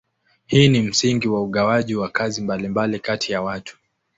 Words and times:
Hii 0.47 0.69
ni 0.69 0.81
msingi 0.81 1.27
wa 1.27 1.41
ugawaji 1.43 1.95
wa 1.95 2.09
kazi 2.09 2.41
mbalimbali 2.41 2.99
kati 2.99 3.31
ya 3.31 3.41
watu. 3.41 3.77